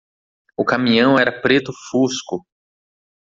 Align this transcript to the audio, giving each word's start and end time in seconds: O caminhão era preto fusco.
O 0.57 0.65
caminhão 0.65 1.19
era 1.19 1.31
preto 1.43 1.71
fusco. 1.91 2.43